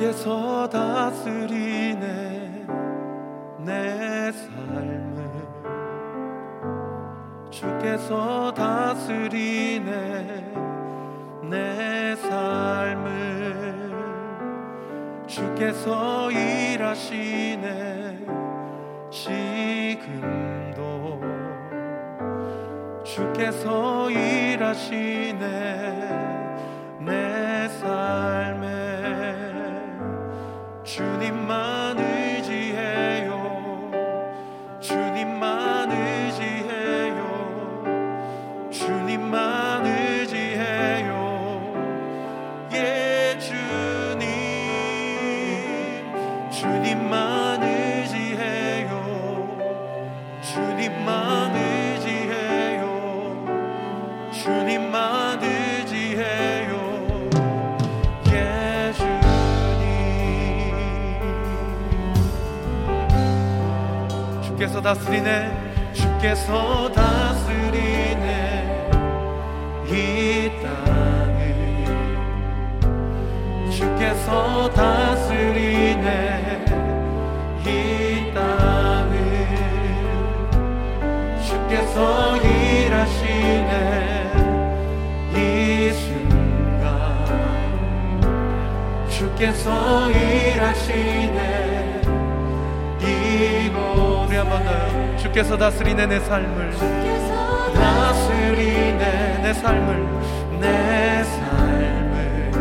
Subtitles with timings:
[0.00, 2.64] 주께서 다스리네
[3.58, 5.30] 내 삶을.
[7.50, 9.84] 주께서 다스리네
[11.50, 13.90] 내 삶을.
[15.26, 18.16] 주께서 일하시네
[19.10, 20.40] 지금도.
[23.04, 25.38] 주께서 일하시네
[27.00, 28.89] 내 삶에
[50.80, 52.84] 주님만 의지해요.
[54.32, 56.80] 주님만 의지해요.
[64.80, 65.92] 다스리네.
[65.92, 68.30] 주께서 다스리네.
[69.86, 71.44] 이 땅을
[73.70, 76.29] 주께서 다스리네
[81.50, 83.72] 주께서 일하시네.
[85.34, 86.86] 이 순간
[89.08, 92.02] 주께서 일하시네.
[93.00, 93.76] 이곳
[94.28, 96.70] 우리 한번 더요 주께서 다스리네 내 삶을.
[97.74, 100.06] 다스리네 내 삶을.
[100.60, 102.52] 내 삶을.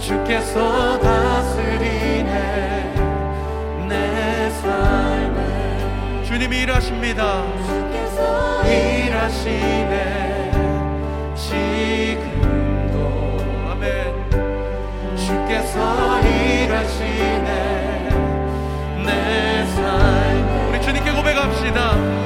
[0.00, 2.32] 주께서 다스리네
[3.86, 5.21] 내 삶을
[6.32, 7.44] 주님이 일하십니다.
[8.64, 10.50] 일하시네.
[11.36, 12.96] 지금도.
[13.70, 14.30] 아멘.
[15.14, 18.08] 주께서 일하시네.
[19.04, 20.68] 내 삶.
[20.70, 22.21] 우리 주님께 고백합시다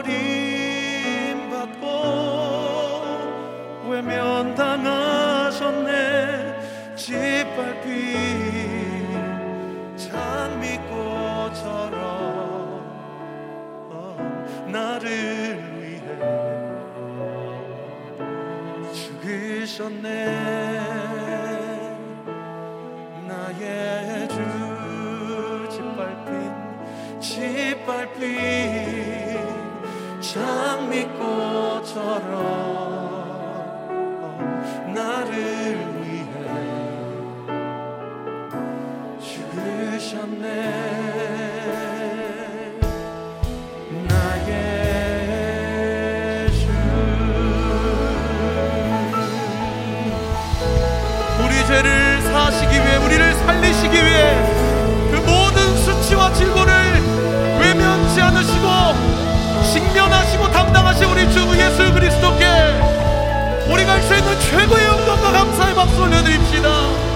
[0.00, 0.39] about it.
[30.30, 31.10] 장미꽃처럼
[34.94, 35.34] 나를
[36.04, 36.34] 위해
[39.18, 40.46] 죽으셨네.
[51.42, 54.49] 우리 죄를 사시기 위해 우리를 살리시기 위해
[64.50, 67.09] 최고의 영광과 감사의 박수 올려드립시다.